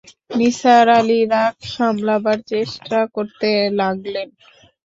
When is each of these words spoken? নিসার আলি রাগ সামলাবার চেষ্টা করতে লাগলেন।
নিসার 0.31 0.87
আলি 0.97 1.19
রাগ 1.31 1.55
সামলাবার 1.73 2.39
চেষ্টা 2.51 2.99
করতে 3.15 3.49
লাগলেন। 3.79 4.27